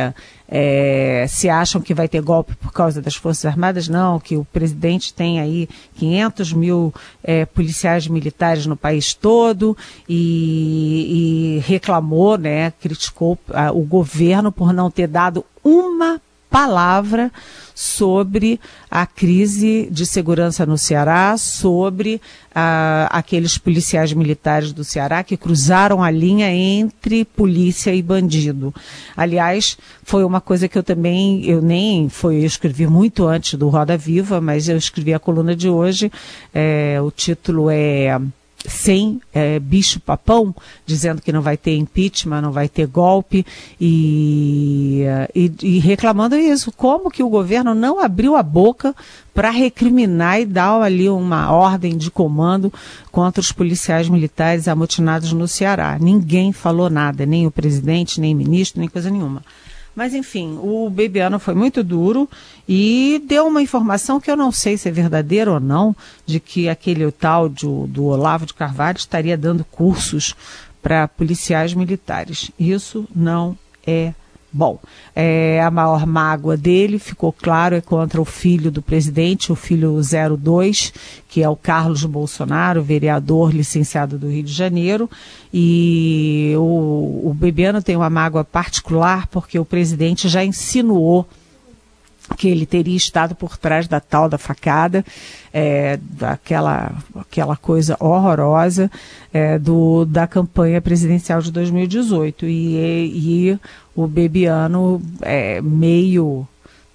é, 0.49 1.27
se 1.29 1.49
acham 1.49 1.81
que 1.81 1.95
vai 1.95 2.09
ter 2.09 2.21
golpe 2.21 2.55
por 2.55 2.73
causa 2.73 3.03
das 3.03 3.15
Forças 3.15 3.45
Armadas, 3.47 3.89
não, 3.89 4.21
que 4.21 4.37
o 4.37 4.45
presidente 4.45 5.13
tem 5.13 5.41
aí 5.41 5.69
500 5.97 6.53
mil 6.53 6.95
é, 7.23 7.45
policiais 7.45 8.07
militares 8.07 8.67
no 8.67 8.77
país 8.77 9.15
todo 9.15 9.77
e, 10.09 11.57
e 11.57 11.59
reclamou, 11.67 12.39
né, 12.39 12.73
criticou 12.81 13.39
a, 13.53 13.73
o 13.73 13.83
governo 13.83 14.53
por 14.53 14.73
não 14.73 14.91
ter 14.91 15.09
dado 15.09 15.45
uma 15.65 16.21
palavra 16.51 17.31
sobre 17.75 18.59
a 18.91 19.05
crise 19.07 19.89
de 19.91 20.07
segurança 20.07 20.65
no 20.65 20.79
Ceará, 20.79 21.37
sobre 21.37 22.21
ah, 22.55 23.07
aqueles 23.11 23.59
policiais 23.59 24.13
militares 24.13 24.73
do 24.73 24.83
Ceará 24.83 25.23
que 25.23 25.37
cruzaram 25.37 26.03
a 26.03 26.11
linha 26.11 26.51
entre 26.51 27.25
polícia 27.25 27.95
e 27.95 28.01
bandido. 28.03 28.75
Aliás, 29.15 29.77
foi 30.03 30.25
uma 30.25 30.41
coisa 30.41 30.69
que 30.69 30.79
eu 30.79 30.83
também, 30.83 31.45
eu 31.45 31.61
nem 31.61 32.09
foi, 32.09 32.37
eu 32.37 32.47
escrevi 32.47 32.87
muito 32.87 33.27
antes 33.27 33.59
do 33.59 33.69
Roda 33.69 33.97
Viva, 33.97 34.41
mas 34.41 34.69
eu 34.69 34.77
escrevi 34.77 35.13
a 35.13 35.19
coluna 35.19 35.55
de 35.55 35.69
hoje. 35.69 36.11
É, 36.55 36.99
o 37.03 37.11
título 37.11 37.69
é 37.71 38.19
sem 38.65 39.21
é, 39.33 39.59
bicho-papão, 39.59 40.55
dizendo 40.85 41.23
que 41.23 41.33
não 41.33 41.43
vai 41.43 41.57
ter 41.57 41.77
impeachment, 41.77 42.41
não 42.41 42.53
vai 42.53 42.69
ter 42.69 42.87
golpe, 42.87 43.47
e, 43.81 45.05
e, 45.35 45.53
e, 45.63 45.79
reclamando 45.79 46.37
isso. 46.37 46.73
Como 46.73 47.11
que 47.11 47.23
o 47.23 47.29
governo 47.29 47.75
não 47.75 48.01
abriu 48.01 48.37
a 48.37 48.43
boca 48.43 48.95
para 49.35 49.51
recriminar 49.51 50.41
e 50.41 50.47
dar 50.47 50.81
ali 50.81 51.09
uma 51.09 51.53
ordem 51.53 51.97
de 51.97 52.11
comando 52.11 52.73
contra 53.13 53.41
os 53.41 53.53
policiais 53.53 54.09
militares 54.09 54.69
amotinados 54.69 55.33
no 55.33 55.47
Ceará? 55.47 55.99
Ninguém 56.01 56.53
falou 56.53 56.91
nada, 56.91 57.27
nem 57.27 57.47
o 57.47 57.51
presidente, 57.51 58.21
nem 58.21 58.35
o 58.35 58.39
ministro, 58.39 58.81
nem 58.81 58.89
coisa 58.89 59.11
nenhuma. 59.11 59.43
Mas, 59.97 60.13
enfim, 60.13 60.59
o 60.63 60.91
Bebiano 60.91 61.39
foi 61.39 61.55
muito 61.55 61.83
duro 61.83 62.29
e 62.69 63.23
deu 63.27 63.47
uma 63.47 63.63
informação 63.63 64.21
que 64.21 64.31
eu 64.31 64.37
não 64.37 64.53
sei 64.53 64.77
se 64.77 64.87
é 64.91 64.93
verdadeira 64.93 65.51
ou 65.51 65.59
não, 65.59 65.97
de 66.27 66.39
que 66.39 66.69
aquele 66.69 67.11
tal 67.11 67.49
de, 67.49 67.65
do 67.65 68.05
Olavo 68.05 68.45
de 68.45 68.53
Carvalho 68.53 68.99
estaria 68.99 69.39
dando 69.39 69.65
cursos 69.65 70.35
para 70.83 71.09
policiais 71.09 71.73
militares. 71.73 72.51
Isso 72.61 73.09
não 73.15 73.57
é 73.87 74.13
Bom, 74.57 74.79
é, 75.15 75.61
a 75.61 75.71
maior 75.71 76.07
mágoa 76.07 76.57
dele, 76.57 76.99
ficou 76.99 77.31
claro, 77.31 77.77
é 77.77 77.83
contra 77.83 78.19
o 78.19 78.25
filho 78.25 78.71
do 78.71 78.81
presidente, 78.81 79.53
o 79.53 79.55
filho 79.55 80.01
02, 80.01 80.95
que 81.29 81.43
é 81.43 81.49
o 81.49 81.55
Carlos 81.55 82.03
Bolsonaro, 82.05 82.83
vereador 82.83 83.55
licenciado 83.55 84.19
do 84.19 84.31
Rio 84.31 84.43
de 84.43 84.53
Janeiro. 84.55 85.11
E 85.53 86.55
o, 86.57 87.29
o 87.29 87.37
Bebiano 87.39 87.83
tem 87.83 87.97
uma 87.97 88.09
mágoa 88.09 88.45
particular 88.45 89.27
porque 89.27 89.59
o 89.59 89.65
presidente 89.65 90.27
já 90.27 90.43
insinuou 90.43 91.29
que 92.35 92.49
ele 92.49 92.67
teria 92.67 92.97
estado 92.97 93.35
por 93.35 93.57
trás 93.57 93.87
da 93.87 94.01
tal 94.01 94.29
da 94.29 94.39
facada, 94.39 95.05
é, 95.53 95.99
daquela 96.03 96.95
aquela 97.15 97.57
coisa 97.57 97.97
horrorosa 98.01 98.91
é, 99.33 99.59
do, 99.59 100.05
da 100.07 100.27
campanha 100.27 100.81
presidencial 100.81 101.41
de 101.41 101.53
2018. 101.53 102.47
E, 102.47 103.51
e 103.53 103.59
o 103.97 104.07
Bebiano 104.07 105.01
é, 105.23 105.61
meio 105.63 106.47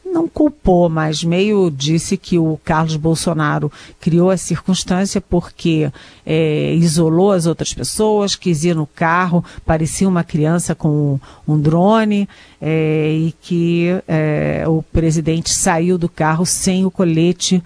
não 0.05 0.27
culpou, 0.27 0.89
mas 0.89 1.23
meio 1.23 1.71
disse 1.71 2.17
que 2.17 2.37
o 2.37 2.59
Carlos 2.65 2.97
Bolsonaro 2.97 3.71
criou 3.99 4.29
a 4.29 4.35
circunstância 4.35 5.21
porque 5.21 5.89
é, 6.25 6.73
isolou 6.73 7.31
as 7.31 7.45
outras 7.45 7.73
pessoas, 7.73 8.35
quis 8.35 8.65
ir 8.65 8.75
no 8.75 8.85
carro, 8.85 9.43
parecia 9.65 10.07
uma 10.07 10.23
criança 10.23 10.75
com 10.75 11.17
um, 11.47 11.57
drone, 11.57 12.27
é, 12.61 13.13
e 13.13 13.33
que 13.41 13.87
é, 14.05 14.65
o 14.67 14.83
presidente 14.83 15.49
saiu 15.49 15.97
do 15.97 16.09
carro 16.09 16.45
sem 16.45 16.85
o 16.85 16.91
colete 16.91 17.63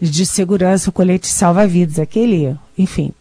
de 0.00 0.26
segurança, 0.26 0.90
o 0.90 0.92
colete 0.92 1.28
salva-vidas, 1.28 2.00
aquele, 2.00 2.56
enfim, 2.76 3.12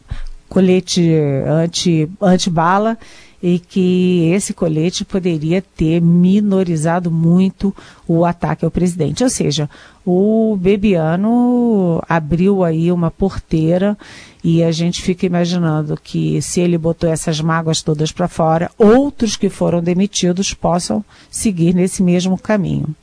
colete 0.49 1.13
anti, 1.47 2.09
anti-bala 2.19 2.97
e 3.43 3.59
que 3.59 4.31
esse 4.33 4.53
colete 4.53 5.03
poderia 5.03 5.61
ter 5.61 6.01
minorizado 6.01 7.11
muito 7.11 7.75
o 8.07 8.23
ataque 8.23 8.63
ao 8.63 8.71
presidente. 8.71 9.21
Ou 9.21 9.29
seja, 9.29 9.69
o 10.05 10.55
Bebiano 10.57 12.01
abriu 12.07 12.63
aí 12.63 12.89
uma 12.89 13.11
porteira 13.11 13.97
e 14.41 14.63
a 14.63 14.71
gente 14.71 15.01
fica 15.01 15.25
imaginando 15.25 15.99
que 16.01 16.41
se 16.41 16.61
ele 16.61 16.77
botou 16.77 17.09
essas 17.09 17.41
mágoas 17.41 17.81
todas 17.81 18.13
para 18.13 18.29
fora, 18.29 18.71
outros 18.77 19.35
que 19.35 19.49
foram 19.49 19.83
demitidos 19.83 20.53
possam 20.53 21.03
seguir 21.29 21.75
nesse 21.75 22.01
mesmo 22.01 22.37
caminho. 22.37 22.95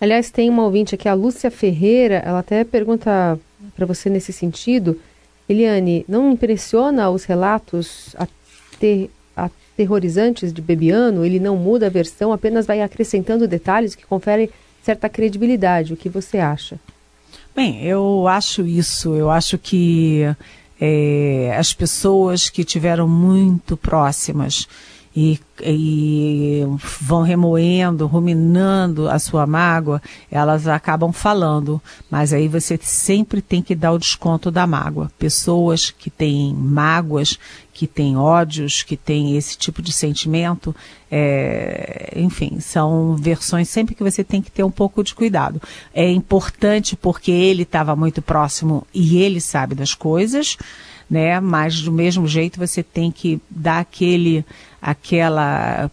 Aliás, 0.00 0.30
tem 0.30 0.48
uma 0.48 0.62
ouvinte 0.62 0.94
aqui, 0.94 1.08
a 1.08 1.14
Lúcia 1.14 1.50
Ferreira, 1.50 2.22
ela 2.24 2.38
até 2.38 2.62
pergunta 2.62 3.36
para 3.74 3.86
você 3.86 4.08
nesse 4.08 4.32
sentido. 4.32 5.00
Eliane, 5.48 6.04
não 6.08 6.30
impressiona 6.30 7.10
os 7.10 7.24
relatos 7.24 8.14
ater, 8.16 9.10
aterrorizantes 9.78 10.52
de 10.52 10.60
Bebiano? 10.60 11.24
Ele 11.24 11.38
não 11.38 11.56
muda 11.56 11.86
a 11.86 11.90
versão, 11.90 12.32
apenas 12.32 12.66
vai 12.66 12.82
acrescentando 12.82 13.46
detalhes 13.46 13.94
que 13.94 14.04
conferem 14.04 14.50
certa 14.82 15.08
credibilidade. 15.08 15.92
O 15.92 15.96
que 15.96 16.08
você 16.08 16.38
acha? 16.38 16.80
Bem, 17.54 17.84
eu 17.84 18.26
acho 18.26 18.66
isso. 18.66 19.14
Eu 19.14 19.30
acho 19.30 19.56
que 19.56 20.22
é, 20.80 21.54
as 21.56 21.72
pessoas 21.72 22.50
que 22.50 22.64
tiveram 22.64 23.06
muito 23.08 23.76
próximas 23.76 24.66
e, 25.14 25.38
e, 25.62 26.62
vão 27.00 27.22
remoendo, 27.22 28.06
ruminando 28.06 29.08
a 29.08 29.18
sua 29.18 29.46
mágoa, 29.46 30.00
elas 30.30 30.66
acabam 30.66 31.12
falando. 31.12 31.80
Mas 32.10 32.32
aí 32.32 32.48
você 32.48 32.78
sempre 32.80 33.40
tem 33.42 33.62
que 33.62 33.74
dar 33.74 33.92
o 33.92 33.98
desconto 33.98 34.50
da 34.50 34.66
mágoa. 34.66 35.10
Pessoas 35.18 35.90
que 35.90 36.10
têm 36.10 36.54
mágoas, 36.54 37.38
que 37.72 37.86
têm 37.86 38.16
ódios, 38.16 38.82
que 38.82 38.96
têm 38.96 39.36
esse 39.36 39.56
tipo 39.56 39.80
de 39.80 39.92
sentimento, 39.92 40.74
é, 41.10 42.12
enfim, 42.16 42.58
são 42.60 43.16
versões 43.16 43.68
sempre 43.68 43.94
que 43.94 44.02
você 44.02 44.24
tem 44.24 44.42
que 44.42 44.50
ter 44.50 44.64
um 44.64 44.70
pouco 44.70 45.04
de 45.04 45.14
cuidado. 45.14 45.62
É 45.94 46.10
importante 46.10 46.96
porque 46.96 47.30
ele 47.30 47.62
estava 47.62 47.94
muito 47.94 48.20
próximo 48.20 48.86
e 48.92 49.18
ele 49.22 49.40
sabe 49.40 49.74
das 49.74 49.94
coisas 49.94 50.56
né? 51.08 51.40
Mas 51.40 51.80
do 51.80 51.92
mesmo 51.92 52.26
jeito 52.26 52.58
você 52.58 52.82
tem 52.82 53.10
que 53.10 53.40
dar 53.48 53.80
aquele, 53.80 54.44
aquela 54.80 55.47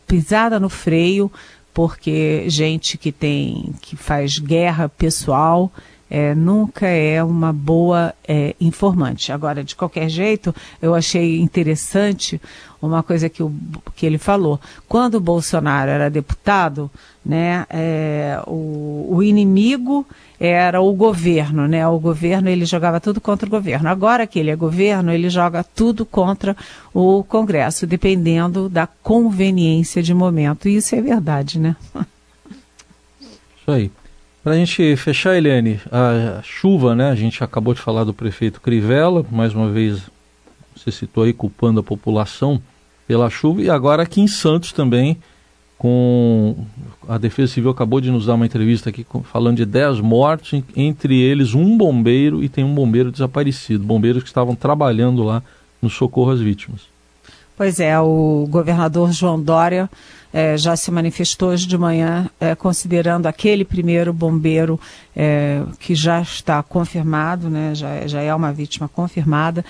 pisada 0.07 0.59
no 0.59 0.69
freio, 0.69 1.31
porque 1.73 2.45
gente 2.47 2.97
que 2.97 3.11
tem, 3.11 3.73
que 3.81 3.95
faz 3.95 4.39
guerra 4.39 4.87
pessoal, 4.87 5.71
é, 6.09 6.35
nunca 6.35 6.87
é 6.87 7.23
uma 7.23 7.51
boa 7.51 8.13
é, 8.27 8.55
informante. 8.61 9.31
Agora, 9.31 9.63
de 9.63 9.75
qualquer 9.75 10.07
jeito, 10.09 10.53
eu 10.81 10.93
achei 10.93 11.39
interessante 11.39 12.39
uma 12.81 13.01
coisa 13.01 13.27
que, 13.27 13.41
o, 13.41 13.51
que 13.95 14.05
ele 14.05 14.17
falou. 14.17 14.59
Quando 14.87 15.15
o 15.15 15.19
Bolsonaro 15.19 15.89
era 15.89 16.09
deputado, 16.09 16.91
né, 17.25 17.65
é, 17.69 18.39
o, 18.45 19.07
o 19.09 19.23
inimigo 19.23 20.05
era 20.39 20.81
o 20.81 20.93
governo, 20.93 21.67
né? 21.67 21.87
O 21.87 21.97
governo 21.97 22.49
ele 22.49 22.65
jogava 22.65 22.99
tudo 22.99 23.19
contra 23.19 23.47
o 23.47 23.49
governo. 23.49 23.89
Agora 23.89 24.27
que 24.27 24.37
ele 24.37 24.51
é 24.51 24.55
governo, 24.55 25.11
ele 25.11 25.29
joga 25.29 25.63
tudo 25.63 26.05
contra 26.05 26.55
o 26.93 27.23
Congresso, 27.23 27.87
dependendo 27.87 28.69
da 28.69 28.85
conveniência 28.85 30.03
de 30.03 30.13
momento. 30.13 30.67
E 30.67 30.75
isso 30.75 30.93
é 30.93 31.01
verdade, 31.01 31.57
né? 31.57 31.75
Isso 33.21 33.71
aí. 33.71 33.91
Para 34.45 34.53
a 34.53 34.57
gente 34.57 34.95
fechar, 34.97 35.35
Eliane, 35.35 35.79
a 35.91 36.39
chuva, 36.43 36.93
né? 36.93 37.09
A 37.09 37.15
gente 37.15 37.43
acabou 37.43 37.73
de 37.73 37.81
falar 37.81 38.03
do 38.03 38.13
prefeito 38.13 38.61
Crivella, 38.61 39.25
mais 39.31 39.55
uma 39.55 39.71
vez 39.71 40.03
você 40.75 40.91
citou 40.91 41.23
aí 41.23 41.33
culpando 41.33 41.79
a 41.79 41.83
população 41.83 42.61
pela 43.07 43.27
chuva, 43.27 43.63
e 43.63 43.71
agora 43.71 44.03
aqui 44.03 44.21
em 44.21 44.27
Santos 44.27 44.71
também, 44.71 45.17
com 45.79 46.55
a 47.09 47.17
Defesa 47.17 47.53
Civil 47.53 47.71
acabou 47.71 47.99
de 47.99 48.11
nos 48.11 48.27
dar 48.27 48.35
uma 48.35 48.45
entrevista 48.45 48.91
aqui 48.91 49.03
falando 49.23 49.57
de 49.57 49.65
10 49.65 49.99
mortos, 50.01 50.61
entre 50.75 51.19
eles 51.19 51.55
um 51.55 51.75
bombeiro 51.75 52.43
e 52.43 52.47
tem 52.47 52.63
um 52.63 52.75
bombeiro 52.75 53.11
desaparecido, 53.11 53.83
bombeiros 53.83 54.21
que 54.21 54.29
estavam 54.29 54.53
trabalhando 54.53 55.23
lá 55.23 55.41
no 55.81 55.89
socorro 55.89 56.29
às 56.29 56.39
vítimas. 56.39 56.81
Pois 57.57 57.79
é, 57.79 57.99
o 57.99 58.45
governador 58.47 59.11
João 59.11 59.41
Dória 59.41 59.89
é, 60.35 60.57
já 60.57 60.75
se 60.75 60.91
manifestou 60.91 61.51
hoje 61.51 61.65
de 61.65 61.77
manhã, 61.77 62.29
é, 62.41 62.53
considerando 62.55 63.25
aquele 63.25 63.63
primeiro 63.63 64.11
bombeiro 64.11 64.77
é, 65.15 65.63
que 65.79 65.95
já 65.95 66.21
está 66.21 66.61
confirmado, 66.61 67.49
né, 67.49 67.73
já, 67.73 68.05
já 68.05 68.21
é 68.21 68.35
uma 68.35 68.51
vítima 68.51 68.89
confirmada, 68.89 69.63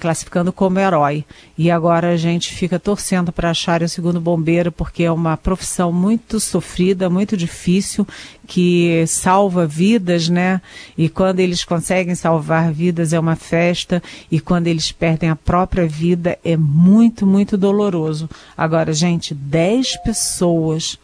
classificando 0.00 0.54
como 0.54 0.78
herói. 0.78 1.22
E 1.58 1.70
agora 1.70 2.12
a 2.12 2.16
gente 2.16 2.54
fica 2.54 2.78
torcendo 2.78 3.30
para 3.30 3.50
achar 3.50 3.82
o 3.82 3.88
segundo 3.90 4.18
bombeiro, 4.18 4.72
porque 4.72 5.02
é 5.02 5.12
uma 5.12 5.36
profissão 5.36 5.92
muito 5.92 6.40
sofrida, 6.40 7.10
muito 7.10 7.36
difícil, 7.36 8.08
que 8.46 9.04
salva 9.06 9.66
vidas, 9.66 10.28
né? 10.28 10.60
E 10.96 11.08
quando 11.08 11.40
eles 11.40 11.64
conseguem 11.64 12.14
salvar 12.14 12.72
vidas 12.72 13.12
é 13.12 13.20
uma 13.20 13.36
festa, 13.36 14.02
e 14.30 14.40
quando 14.40 14.68
eles 14.68 14.92
perdem 14.92 15.28
a 15.28 15.36
própria 15.36 15.86
vida 15.86 16.38
é 16.44 16.56
muito, 16.56 17.26
muito 17.26 17.56
doloroso. 17.58 18.30
Agora, 18.56 18.92
gente, 18.92 19.34
10 19.34 20.02
pessoas 20.02 20.98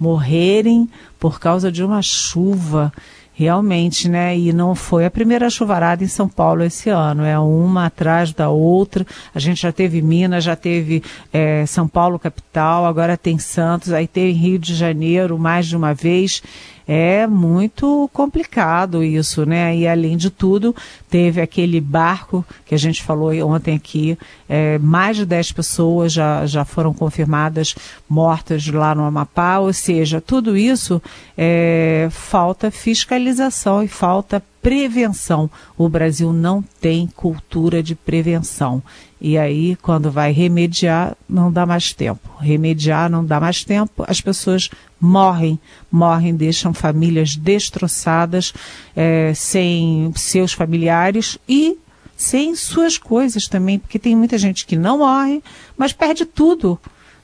morrerem 0.00 0.88
por 1.18 1.38
causa 1.38 1.70
de 1.70 1.84
uma 1.84 2.02
chuva 2.02 2.92
Realmente, 3.38 4.08
né? 4.08 4.36
E 4.36 4.52
não 4.52 4.74
foi 4.74 5.06
a 5.06 5.10
primeira 5.12 5.48
chuvarada 5.48 6.02
em 6.02 6.08
São 6.08 6.28
Paulo 6.28 6.64
esse 6.64 6.90
ano, 6.90 7.22
é 7.22 7.38
uma 7.38 7.86
atrás 7.86 8.32
da 8.32 8.48
outra. 8.48 9.06
A 9.32 9.38
gente 9.38 9.62
já 9.62 9.70
teve 9.70 10.02
Minas, 10.02 10.42
já 10.42 10.56
teve 10.56 11.04
é, 11.32 11.64
São 11.64 11.86
Paulo 11.86 12.18
capital, 12.18 12.84
agora 12.84 13.16
tem 13.16 13.38
Santos, 13.38 13.92
aí 13.92 14.08
teve 14.08 14.32
Rio 14.32 14.58
de 14.58 14.74
Janeiro 14.74 15.38
mais 15.38 15.68
de 15.68 15.76
uma 15.76 15.94
vez 15.94 16.42
é 16.90 17.26
muito 17.26 18.08
complicado 18.14 19.04
isso, 19.04 19.44
né? 19.44 19.76
E 19.76 19.86
além 19.86 20.16
de 20.16 20.30
tudo, 20.30 20.74
teve 21.10 21.38
aquele 21.38 21.82
barco 21.82 22.42
que 22.64 22.74
a 22.74 22.78
gente 22.78 23.02
falou 23.02 23.30
ontem 23.46 23.76
aqui, 23.76 24.16
é, 24.48 24.78
mais 24.78 25.18
de 25.18 25.26
10 25.26 25.52
pessoas 25.52 26.14
já, 26.14 26.46
já 26.46 26.64
foram 26.64 26.94
confirmadas 26.94 27.74
mortas 28.08 28.66
lá 28.68 28.94
no 28.94 29.04
Amapá, 29.04 29.58
ou 29.58 29.70
seja, 29.70 30.18
tudo 30.18 30.56
isso 30.56 31.02
é, 31.36 32.08
falta 32.10 32.70
fiscalização 32.70 33.82
e 33.82 33.88
falta 33.88 34.42
prevenção. 34.62 35.50
O 35.76 35.88
Brasil 35.88 36.32
não 36.32 36.62
tem 36.80 37.06
cultura 37.06 37.82
de 37.82 37.94
prevenção. 37.94 38.82
E 39.20 39.36
aí, 39.36 39.76
quando 39.76 40.10
vai 40.10 40.32
remediar, 40.32 41.16
não 41.28 41.50
dá 41.50 41.66
mais 41.66 41.92
tempo. 41.92 42.30
Remediar 42.40 43.10
não 43.10 43.24
dá 43.24 43.40
mais 43.40 43.64
tempo, 43.64 44.04
as 44.06 44.20
pessoas 44.20 44.70
morrem, 45.00 45.58
morrem, 45.90 46.34
deixam 46.34 46.74
famílias 46.74 47.36
destroçadas, 47.36 48.52
é, 48.96 49.32
sem 49.34 50.12
seus 50.16 50.52
familiares 50.52 51.38
e 51.48 51.78
sem 52.16 52.54
suas 52.56 52.98
coisas 52.98 53.46
também, 53.46 53.78
porque 53.78 53.98
tem 53.98 54.16
muita 54.16 54.36
gente 54.36 54.66
que 54.66 54.74
não 54.76 54.98
morre, 54.98 55.42
mas 55.76 55.92
perde 55.92 56.24
tudo 56.24 56.78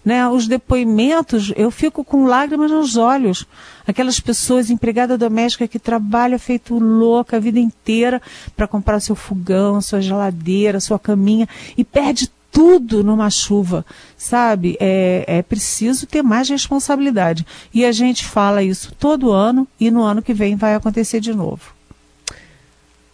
né, 0.04 0.28
os 0.28 0.46
depoimentos, 0.46 1.52
eu 1.56 1.70
fico 1.70 2.04
com 2.04 2.26
lágrimas 2.26 2.70
nos 2.70 2.96
olhos. 2.96 3.46
Aquelas 3.86 4.20
pessoas, 4.20 4.68
empregada 4.68 5.16
doméstica 5.16 5.66
que 5.66 5.78
trabalha 5.78 6.38
feito 6.38 6.78
louca 6.78 7.38
a 7.38 7.40
vida 7.40 7.58
inteira 7.58 8.20
para 8.54 8.68
comprar 8.68 9.00
seu 9.00 9.16
fogão, 9.16 9.80
sua 9.80 10.02
geladeira, 10.02 10.78
sua 10.78 10.98
caminha 10.98 11.48
e 11.76 11.82
perde 11.82 12.30
tudo 12.54 13.04
numa 13.04 13.28
chuva, 13.28 13.84
sabe? 14.16 14.78
É, 14.80 15.24
é 15.26 15.42
preciso 15.42 16.06
ter 16.06 16.22
mais 16.22 16.48
responsabilidade. 16.48 17.44
E 17.74 17.84
a 17.84 17.92
gente 17.92 18.24
fala 18.24 18.62
isso 18.62 18.94
todo 18.98 19.30
ano 19.30 19.68
e 19.78 19.90
no 19.90 20.02
ano 20.02 20.22
que 20.22 20.32
vem 20.32 20.56
vai 20.56 20.74
acontecer 20.74 21.20
de 21.20 21.34
novo. 21.34 21.74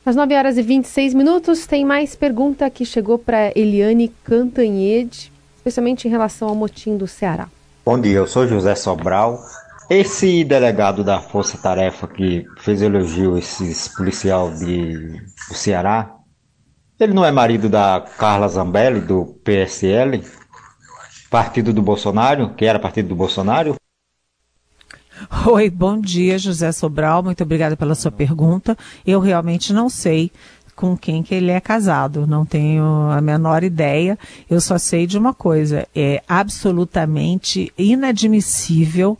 Às 0.06 0.14
9 0.14 0.34
horas 0.36 0.56
e 0.56 0.62
26 0.62 1.14
minutos, 1.14 1.66
tem 1.66 1.84
mais 1.84 2.14
pergunta 2.14 2.70
que 2.70 2.84
chegou 2.84 3.18
para 3.18 3.52
Eliane 3.56 4.12
Cantanhede 4.22 5.32
especialmente 5.60 6.08
em 6.08 6.10
relação 6.10 6.48
ao 6.48 6.54
motim 6.54 6.96
do 6.96 7.06
Ceará. 7.06 7.48
Bom 7.84 8.00
dia, 8.00 8.16
eu 8.16 8.26
sou 8.26 8.46
José 8.46 8.74
Sobral. 8.74 9.38
Esse 9.88 10.44
delegado 10.44 11.04
da 11.04 11.20
Força 11.20 11.58
Tarefa 11.58 12.06
que 12.06 12.46
fez 12.58 12.80
elogio 12.80 13.36
esses 13.36 13.88
policial 13.88 14.50
de, 14.52 15.20
do 15.48 15.54
Ceará, 15.54 16.14
ele 17.04 17.14
não 17.14 17.24
é 17.24 17.30
marido 17.30 17.68
da 17.68 18.04
Carla 18.18 18.46
Zambelli, 18.48 19.00
do 19.00 19.24
PSL, 19.42 20.22
partido 21.30 21.72
do 21.72 21.80
Bolsonaro, 21.80 22.50
que 22.54 22.64
era 22.64 22.78
partido 22.78 23.08
do 23.08 23.16
Bolsonaro? 23.16 23.76
Oi, 25.46 25.70
bom 25.70 26.00
dia, 26.00 26.38
José 26.38 26.72
Sobral. 26.72 27.22
Muito 27.22 27.42
obrigada 27.42 27.76
pela 27.76 27.94
sua 27.94 28.10
pergunta. 28.10 28.76
Eu 29.06 29.20
realmente 29.20 29.72
não 29.72 29.88
sei 29.88 30.30
com 30.74 30.96
quem 30.96 31.22
que 31.22 31.34
ele 31.34 31.50
é 31.50 31.60
casado, 31.60 32.26
não 32.26 32.46
tenho 32.46 32.84
a 33.10 33.20
menor 33.20 33.62
ideia. 33.62 34.18
Eu 34.48 34.60
só 34.60 34.78
sei 34.78 35.06
de 35.06 35.18
uma 35.18 35.34
coisa: 35.34 35.86
é 35.94 36.22
absolutamente 36.26 37.72
inadmissível 37.76 39.18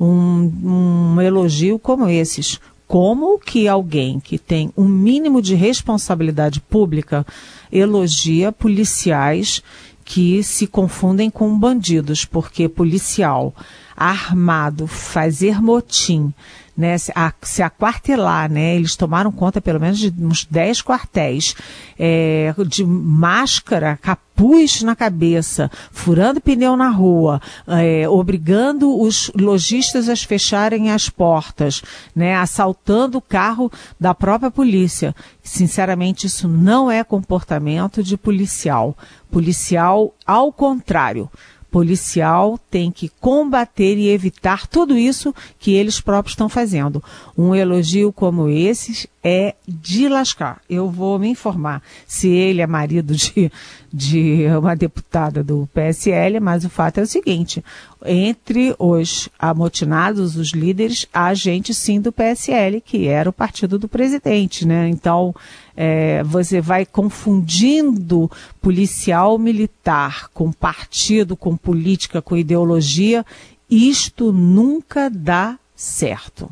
um, 0.00 1.14
um 1.14 1.20
elogio 1.20 1.78
como 1.78 2.08
esses. 2.08 2.58
Como 2.92 3.38
que 3.38 3.66
alguém 3.66 4.20
que 4.20 4.36
tem 4.36 4.70
um 4.76 4.86
mínimo 4.86 5.40
de 5.40 5.54
responsabilidade 5.54 6.60
pública 6.60 7.24
elogia 7.72 8.52
policiais 8.52 9.62
que 10.04 10.42
se 10.42 10.66
confundem 10.66 11.30
com 11.30 11.58
bandidos, 11.58 12.26
porque 12.26 12.68
policial 12.68 13.54
armado 13.96 14.86
fazer 14.86 15.60
motim 15.60 16.32
né, 16.76 16.96
se, 16.96 17.12
a, 17.14 17.32
se 17.42 17.62
aquartelar, 17.62 18.50
né, 18.50 18.76
eles 18.76 18.96
tomaram 18.96 19.30
conta 19.30 19.60
pelo 19.60 19.80
menos 19.80 19.98
de 19.98 20.12
uns 20.18 20.44
10 20.44 20.82
quartéis, 20.82 21.54
é, 21.98 22.54
de 22.66 22.84
máscara, 22.84 23.98
capuz 24.00 24.82
na 24.82 24.96
cabeça, 24.96 25.70
furando 25.90 26.40
pneu 26.40 26.76
na 26.76 26.88
rua, 26.88 27.40
é, 27.66 28.08
obrigando 28.08 28.98
os 28.98 29.30
lojistas 29.38 30.08
a 30.08 30.16
fecharem 30.16 30.90
as 30.90 31.08
portas, 31.08 31.82
né, 32.16 32.34
assaltando 32.36 33.18
o 33.18 33.22
carro 33.22 33.70
da 34.00 34.14
própria 34.14 34.50
polícia. 34.50 35.14
Sinceramente, 35.42 36.26
isso 36.26 36.48
não 36.48 36.90
é 36.90 37.04
comportamento 37.04 38.02
de 38.02 38.16
policial. 38.16 38.96
Policial, 39.30 40.14
ao 40.26 40.52
contrário, 40.52 41.28
policial 41.72 42.60
tem 42.70 42.92
que 42.92 43.08
combater 43.18 43.96
e 43.96 44.10
evitar 44.10 44.66
tudo 44.68 44.96
isso 44.96 45.34
que 45.58 45.72
eles 45.72 46.02
próprios 46.02 46.34
estão 46.34 46.48
fazendo. 46.48 47.02
Um 47.36 47.54
elogio 47.54 48.12
como 48.12 48.48
esse 48.48 49.08
é 49.22 49.54
de 49.66 50.08
lascar. 50.08 50.60
Eu 50.68 50.90
vou 50.90 51.18
me 51.18 51.28
informar 51.28 51.82
se 52.06 52.28
ele 52.28 52.60
é 52.60 52.66
marido 52.66 53.14
de, 53.14 53.52
de 53.92 54.46
uma 54.58 54.74
deputada 54.74 55.42
do 55.44 55.68
PSL, 55.72 56.40
mas 56.40 56.64
o 56.64 56.70
fato 56.70 56.98
é 56.98 57.02
o 57.02 57.06
seguinte: 57.06 57.64
entre 58.04 58.74
os 58.78 59.28
amotinados, 59.38 60.36
os 60.36 60.50
líderes, 60.50 61.06
há 61.12 61.32
gente 61.34 61.72
sim 61.72 62.00
do 62.00 62.12
PSL, 62.12 62.80
que 62.80 63.06
era 63.06 63.30
o 63.30 63.32
partido 63.32 63.78
do 63.78 63.88
presidente, 63.88 64.66
né? 64.66 64.88
Então, 64.88 65.34
é, 65.76 66.22
você 66.24 66.60
vai 66.60 66.84
confundindo 66.84 68.30
policial 68.60 69.38
militar 69.38 70.28
com 70.34 70.52
partido, 70.52 71.36
com 71.36 71.56
política, 71.56 72.20
com 72.20 72.36
ideologia. 72.36 73.24
Isto 73.70 74.32
nunca 74.32 75.08
dá 75.08 75.58
certo. 75.74 76.50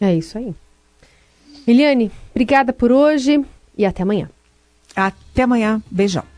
É 0.00 0.14
isso 0.14 0.36
aí. 0.36 0.54
Eliane, 1.66 2.10
obrigada 2.30 2.72
por 2.72 2.92
hoje 2.92 3.44
e 3.76 3.84
até 3.86 4.02
amanhã. 4.02 4.28
Até 4.94 5.42
amanhã. 5.42 5.82
Beijão. 5.90 6.33